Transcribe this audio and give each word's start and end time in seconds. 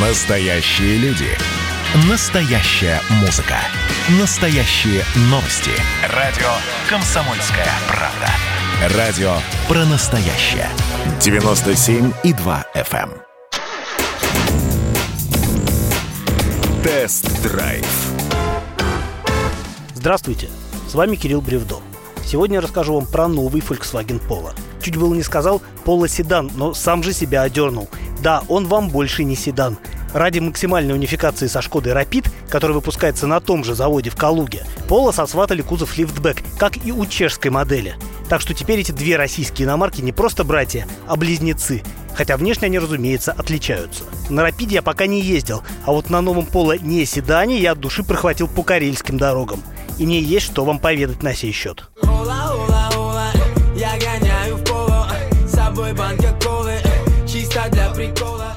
Настоящие 0.00 0.96
люди. 0.98 1.26
Настоящая 2.08 3.00
музыка. 3.20 3.56
Настоящие 4.20 5.02
новости. 5.22 5.72
Радио 6.14 6.46
«Комсомольская 6.88 7.66
правда». 7.88 8.96
Радио 8.96 9.32
про 9.66 9.84
настоящее. 9.86 10.68
97,2 11.18 12.64
FM. 12.76 13.10
эм. 13.10 13.22
Тест-драйв. 16.84 17.84
Здравствуйте, 19.94 20.48
с 20.88 20.94
вами 20.94 21.16
Кирилл 21.16 21.40
Бревдо. 21.40 21.82
Сегодня 22.28 22.56
я 22.56 22.60
расскажу 22.60 22.92
вам 22.92 23.06
про 23.06 23.26
новый 23.26 23.62
Volkswagen 23.62 24.20
Polo. 24.28 24.52
Чуть 24.82 24.96
было 24.98 25.14
не 25.14 25.22
сказал 25.22 25.62
Polo 25.86 26.06
седан, 26.06 26.50
но 26.56 26.74
сам 26.74 27.02
же 27.02 27.14
себя 27.14 27.40
одернул. 27.40 27.88
Да, 28.22 28.42
он 28.48 28.66
вам 28.66 28.90
больше 28.90 29.24
не 29.24 29.34
седан. 29.34 29.78
Ради 30.12 30.38
максимальной 30.38 30.92
унификации 30.92 31.46
со 31.46 31.62
Шкодой 31.62 31.94
Rapid, 31.94 32.30
который 32.50 32.72
выпускается 32.72 33.26
на 33.26 33.40
том 33.40 33.64
же 33.64 33.74
заводе 33.74 34.10
в 34.10 34.16
Калуге, 34.16 34.66
Polo 34.88 35.10
сосватали 35.10 35.62
кузов 35.62 35.96
лифтбэк, 35.96 36.42
как 36.58 36.84
и 36.84 36.92
у 36.92 37.06
чешской 37.06 37.50
модели. 37.50 37.94
Так 38.28 38.42
что 38.42 38.52
теперь 38.52 38.80
эти 38.80 38.92
две 38.92 39.16
российские 39.16 39.64
иномарки 39.64 40.02
не 40.02 40.12
просто 40.12 40.44
братья, 40.44 40.86
а 41.06 41.16
близнецы. 41.16 41.82
Хотя 42.14 42.36
внешне 42.36 42.66
они, 42.66 42.78
разумеется, 42.78 43.32
отличаются. 43.32 44.04
На 44.28 44.42
Рапиде 44.42 44.74
я 44.74 44.82
пока 44.82 45.06
не 45.06 45.22
ездил, 45.22 45.62
а 45.86 45.92
вот 45.92 46.10
на 46.10 46.20
новом 46.20 46.44
Поло 46.44 46.76
не 46.76 47.06
седане 47.06 47.58
я 47.58 47.72
от 47.72 47.80
души 47.80 48.02
прохватил 48.02 48.48
по 48.48 48.62
карельским 48.62 49.16
дорогам. 49.16 49.62
И 49.98 50.04
мне 50.04 50.20
есть 50.20 50.44
что 50.44 50.66
вам 50.66 50.78
поведать 50.78 51.22
на 51.22 51.34
сей 51.34 51.52
счет. 51.52 51.88
Я 53.78 53.96
гоняю 53.96 54.56
в 54.56 54.64
поло 54.64 55.08
С 55.46 55.52
собой 55.52 55.92
банка 55.92 56.36
колы, 56.42 56.78
чисто 57.28 57.64
для 57.70 57.88
прикола 57.90 58.56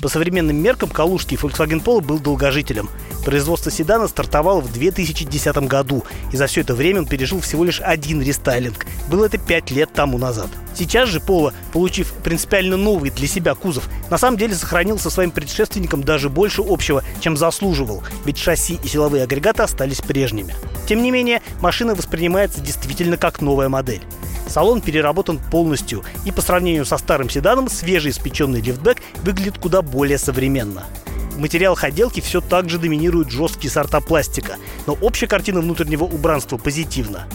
По 0.00 0.08
современным 0.08 0.56
меркам 0.56 0.88
калужский 0.88 1.36
Volkswagen 1.36 1.82
Polo 1.82 2.00
был 2.00 2.20
долгожителем. 2.20 2.88
Производство 3.24 3.72
седана 3.72 4.06
стартовало 4.06 4.60
в 4.60 4.72
2010 4.72 5.56
году, 5.66 6.04
и 6.30 6.36
за 6.36 6.46
все 6.46 6.60
это 6.60 6.76
время 6.76 7.00
он 7.00 7.06
пережил 7.06 7.40
всего 7.40 7.64
лишь 7.64 7.80
один 7.80 8.22
рестайлинг. 8.22 8.86
Было 9.08 9.24
это 9.24 9.36
5 9.36 9.72
лет 9.72 9.92
тому 9.92 10.16
назад. 10.16 10.46
Сейчас 10.76 11.08
же 11.08 11.18
Polo, 11.18 11.52
получив 11.72 12.12
принципиально 12.22 12.76
новый 12.76 13.10
для 13.10 13.26
себя 13.26 13.56
кузов, 13.56 13.88
на 14.10 14.16
самом 14.16 14.38
деле 14.38 14.54
сохранил 14.54 15.00
со 15.00 15.10
своим 15.10 15.32
предшественником 15.32 16.04
даже 16.04 16.28
больше 16.28 16.62
общего, 16.64 17.02
чем 17.18 17.36
заслуживал, 17.36 18.04
ведь 18.24 18.38
шасси 18.38 18.78
и 18.80 18.86
силовые 18.86 19.24
агрегаты 19.24 19.64
остались 19.64 20.02
прежними. 20.02 20.54
Тем 20.88 21.02
не 21.02 21.10
менее, 21.10 21.42
машина 21.60 21.96
воспринимается 21.96 22.60
действительно 22.60 23.16
как 23.16 23.40
новая 23.40 23.68
модель. 23.68 24.02
Салон 24.46 24.80
переработан 24.80 25.38
полностью, 25.38 26.04
и 26.24 26.30
по 26.30 26.40
сравнению 26.40 26.86
со 26.86 26.98
старым 26.98 27.28
седаном 27.28 27.68
свежеиспеченный 27.68 28.60
лифтбэк 28.60 29.02
выглядит 29.22 29.58
куда 29.58 29.82
более 29.82 30.18
современно. 30.18 30.84
В 31.32 31.38
материалах 31.38 31.84
отделки 31.84 32.20
все 32.20 32.40
так 32.40 32.70
же 32.70 32.78
доминируют 32.78 33.30
жесткие 33.30 33.70
сорта 33.70 34.00
пластика, 34.00 34.56
но 34.86 34.94
общая 34.94 35.26
картина 35.26 35.60
внутреннего 35.60 36.04
убранства 36.04 36.56
позитивна. 36.56 37.26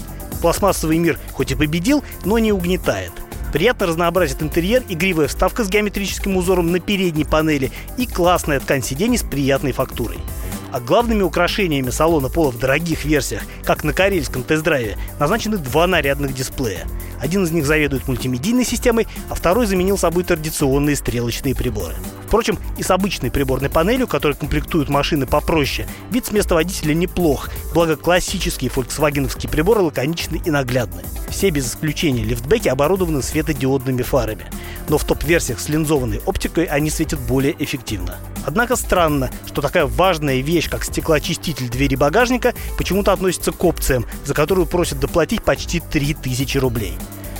Пластмассовый 0.42 0.98
мир 0.98 1.20
хоть 1.34 1.52
и 1.52 1.56
победил, 1.56 2.04
но 2.26 2.39
не 2.39 2.52
угнетает. 2.52 3.12
Приятно 3.54 3.86
разнообразит 3.86 4.42
интерьер, 4.42 4.84
игривая 4.88 5.28
вставка 5.28 5.64
с 5.64 5.70
геометрическим 5.70 6.38
узором 6.38 6.72
на 6.72 6.80
передней 6.80 7.26
панели 7.26 7.72
и 7.98 8.08
классная 8.08 8.59
ткань 8.59 8.82
сидений 8.82 9.17
с 9.17 9.23
приятной 9.23 9.73
фактурой. 9.73 10.17
А 10.72 10.80
главными 10.80 11.22
украшениями 11.22 11.89
салона 11.89 12.30
пола 12.30 12.52
в 12.52 12.59
дорогих 12.59 13.05
версиях, 13.05 13.44
как 13.64 13.83
на 13.83 13.94
карельском 13.94 14.44
тест-драйве, 14.44 14.97
назначены 15.19 15.58
два 15.58 15.88
нарядных 15.88 16.33
дисплея. 16.33 16.88
Один 17.19 17.44
из 17.44 17.52
них 17.52 17.66
заведует 17.66 18.08
мультимедийной 18.08 18.66
системой, 18.66 19.08
а 19.30 19.36
второй 19.36 19.66
заменил 19.66 19.97
собой 19.97 20.23
традиционные 20.23 20.95
стрелочные 20.95 21.55
приборы. 21.55 21.95
Впрочем, 22.32 22.58
и 22.78 22.82
с 22.82 22.90
обычной 22.90 23.30
приборной 23.30 23.70
панелью, 23.70 24.08
которая 24.08 24.38
комплектует 24.38 24.88
машины 24.88 25.26
попроще, 25.26 25.86
вид 26.12 26.28
с 26.28 26.32
места 26.32 26.56
водителя 26.56 26.94
неплох, 26.94 27.50
благо 27.73 27.98
классические 27.98 28.72
фольксвагеновские 28.72 29.50
приборы 29.50 29.82
лаконичны 29.82 30.42
и 30.45 30.50
наглядны. 30.50 31.04
Все 31.28 31.50
без 31.50 31.67
исключения 31.67 32.23
лифтбеки 32.23 32.70
оборудованы 32.70 33.22
светодиодными 33.22 34.02
фарами. 34.02 34.45
Но 34.88 34.98
в 34.98 35.04
топ-версиях 35.04 35.60
с 35.60 35.67
линзованной 35.67 36.22
оптикой 36.26 36.64
они 36.64 36.89
светят 36.89 37.20
более 37.20 37.54
эффективно. 37.61 38.16
Однако 38.45 38.78
странно, 38.78 39.30
что 39.45 39.61
такая 39.61 39.86
важная 39.86 40.39
вещь, 40.39 40.70
как 40.70 40.86
стеклоочиститель 40.86 41.67
двери 41.67 41.95
багажника, 41.95 42.54
почему-то 42.78 43.11
относится 43.11 43.52
к 43.52 43.61
опциям, 43.61 44.05
за 44.23 44.34
которую 44.34 44.67
просят 44.67 45.02
доплатить 45.02 45.44
почти 45.44 45.82
3000 45.82 46.58
рублей. 46.60 46.94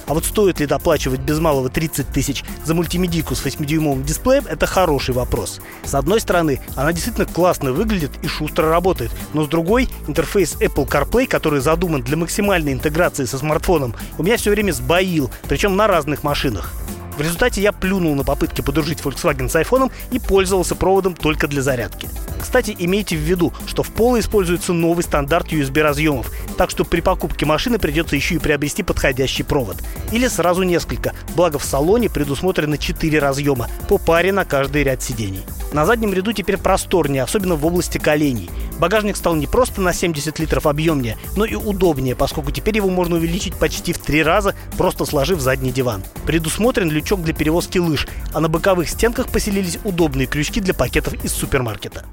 А 0.08 0.14
вот 0.14 0.26
стоит 0.26 0.60
ли 0.60 0.66
доплачивать 0.66 1.22
без 1.22 1.40
малого 1.40 1.70
30 1.70 2.08
тысяч 2.08 2.44
за 2.66 2.74
мультимедийку 2.74 3.36
с 3.36 3.46
8-дюймовым 3.46 4.04
дисплеем, 4.04 4.46
это 4.48 4.66
хороший 4.66 5.14
вопрос. 5.14 5.62
С 5.84 5.96
одной 5.96 6.20
стороны, 6.22 6.62
она 6.76 6.94
действительно 6.94 7.26
классно 7.26 7.72
выглядит 7.72 8.12
и 8.22 8.28
шустро 8.28 8.70
работает, 8.70 9.12
но 9.34 9.44
с 9.44 9.48
другой, 9.48 9.90
интерфейс 10.08 10.56
Apple 10.60 10.88
CarPlay, 10.88 11.28
который 11.28 11.60
задуман 11.60 12.02
для 12.02 12.18
максимальной 12.18 12.74
интеграции 12.74 13.26
со 13.26 13.38
смартфоном, 13.38 13.96
у 14.18 14.24
меня 14.24 14.38
все 14.38 14.52
время 14.52 14.72
сбоил, 14.72 15.30
причем 15.48 15.76
на 15.76 15.88
разных 15.88 16.24
машинах. 16.24 16.74
В 17.22 17.24
результате 17.24 17.62
я 17.62 17.72
плюнул 17.72 18.16
на 18.16 18.24
попытки 18.24 18.62
подружить 18.62 19.02
Volkswagen 19.02 19.48
с 19.48 19.56
iPhone 19.56 19.92
и 20.12 20.18
пользовался 20.18 20.74
проводом 20.74 21.14
только 21.14 21.48
для 21.48 21.62
зарядки. 21.62 22.09
Кстати, 22.42 22.76
имейте 22.80 23.16
в 23.16 23.20
виду, 23.20 23.54
что 23.68 23.84
в 23.84 23.92
Polo 23.92 24.20
используется 24.20 24.74
новый 24.74 25.04
стандарт 25.04 25.54
USB 25.54 25.84
разъемов, 25.84 26.32
так 26.58 26.72
что 26.72 26.84
при 26.84 27.00
покупке 27.00 27.46
машины 27.46 27.78
придется 27.78 28.16
еще 28.16 28.34
и 28.34 28.40
приобрести 28.40 28.82
подходящий 28.82 29.44
провод. 29.44 29.78
Или 30.12 30.28
сразу 30.28 30.64
несколько, 30.64 31.14
благо 31.36 31.59
в 31.59 31.64
салоне 31.64 32.09
предусмотрено 32.09 32.80
4 32.80 33.20
разъема, 33.20 33.70
по 33.88 34.00
паре 34.00 34.32
на 34.32 34.44
каждый 34.44 34.82
ряд 34.82 35.03
сидений. 35.03 35.44
На 35.72 35.86
заднем 35.86 36.14
ряду 36.14 36.34
теперь 36.34 36.58
просторнее, 36.58 37.24
особенно 37.24 37.56
в 37.56 37.66
области 37.66 37.98
коленей. 37.98 38.50
Багажник 38.78 39.16
стал 39.16 39.36
не 39.36 39.48
просто 39.48 39.80
на 39.80 39.94
70 39.94 40.38
литров 40.40 40.68
объемнее, 40.68 41.18
но 41.38 41.46
и 41.46 41.56
удобнее, 41.56 42.16
поскольку 42.16 42.52
теперь 42.52 42.76
его 42.76 42.90
можно 42.90 43.16
увеличить 43.16 43.56
почти 43.56 43.94
в 43.94 44.00
три 44.00 44.22
раза, 44.22 44.54
просто 44.78 45.06
сложив 45.06 45.40
задний 45.40 45.72
диван. 45.72 46.04
Предусмотрен 46.26 46.90
лючок 46.90 47.22
для 47.22 47.34
перевозки 47.34 47.78
лыж, 47.78 48.08
а 48.34 48.42
на 48.42 48.50
боковых 48.50 48.90
стенках 48.90 49.30
поселились 49.30 49.80
удобные 49.84 50.28
крючки 50.28 50.59
для 50.59 50.74
пакетов 50.74 51.14
из 51.24 51.32
супермаркета. 51.32 52.06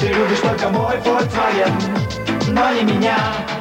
Ты 0.00 0.08
любишь 0.08 0.38
только 0.40 0.68
мой 0.68 0.96
Volkswagen. 0.96 2.52
Но 2.52 2.72
не 2.72 2.82
меня. 2.82 3.53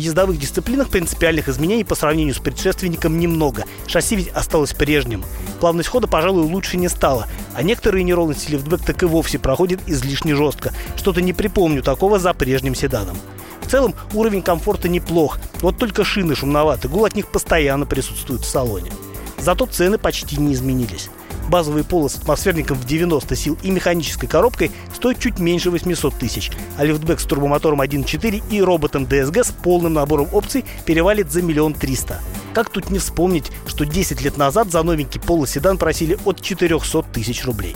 Ездовых 0.00 0.38
дисциплинах 0.38 0.88
принципиальных 0.88 1.48
изменений 1.48 1.84
по 1.84 1.94
сравнению 1.94 2.34
с 2.34 2.38
предшественником 2.38 3.18
немного. 3.18 3.64
Шасси 3.86 4.16
ведь 4.16 4.28
осталось 4.28 4.72
прежним. 4.72 5.24
Плавность 5.60 5.88
хода, 5.88 6.06
пожалуй, 6.06 6.42
лучше 6.42 6.76
не 6.76 6.88
стало, 6.88 7.26
а 7.54 7.62
некоторые 7.62 8.02
неровности 8.02 8.50
лифтбэк 8.50 8.82
так 8.84 9.02
и 9.02 9.06
вовсе 9.06 9.38
проходят 9.38 9.80
излишне 9.86 10.34
жестко. 10.34 10.72
Что-то 10.96 11.20
не 11.20 11.32
припомню 11.32 11.82
такого 11.82 12.18
за 12.18 12.34
прежним 12.34 12.74
седаном. 12.74 13.16
В 13.60 13.70
целом 13.70 13.94
уровень 14.14 14.42
комфорта 14.42 14.88
неплох, 14.88 15.38
вот 15.60 15.78
только 15.78 16.02
шины 16.02 16.34
шумноваты, 16.34 16.88
гул 16.88 17.04
от 17.04 17.14
них 17.14 17.28
постоянно 17.28 17.86
присутствует 17.86 18.40
в 18.40 18.48
салоне. 18.48 18.90
Зато 19.38 19.66
цены 19.66 19.98
почти 19.98 20.36
не 20.40 20.54
изменились. 20.54 21.10
Базовый 21.50 21.82
поло 21.82 22.06
с 22.06 22.14
атмосферником 22.14 22.78
в 22.78 22.86
90 22.86 23.34
сил 23.34 23.58
и 23.64 23.72
механической 23.72 24.28
коробкой 24.28 24.70
стоит 24.94 25.18
чуть 25.18 25.40
меньше 25.40 25.72
800 25.72 26.14
тысяч, 26.14 26.52
а 26.78 26.84
лифтбэк 26.84 27.18
с 27.18 27.24
турбомотором 27.24 27.82
1.4 27.82 28.40
и 28.50 28.62
роботом 28.62 29.02
DSG 29.02 29.42
с 29.42 29.50
полным 29.50 29.94
набором 29.94 30.28
опций 30.32 30.64
перевалит 30.86 31.32
за 31.32 31.42
миллион 31.42 31.74
триста. 31.74 32.20
Как 32.54 32.70
тут 32.70 32.90
не 32.90 33.00
вспомнить, 33.00 33.50
что 33.66 33.84
10 33.84 34.22
лет 34.22 34.36
назад 34.36 34.70
за 34.70 34.84
новенький 34.84 35.20
полоседан 35.20 35.76
просили 35.76 36.16
от 36.24 36.40
400 36.40 37.02
тысяч 37.12 37.44
рублей. 37.44 37.74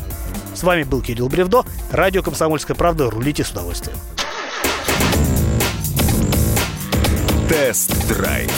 С 0.55 0.63
вами 0.63 0.85
был 0.85 1.03
Кирилл 1.03 1.29
Бревдо, 1.29 1.65
радио 1.91 2.23
«Комсомольская 2.23 2.77
правда». 2.77 3.11
Рулите 3.11 3.43
с 3.43 3.51
удовольствием. 3.51 3.99
Тест-драйв. 7.49 8.53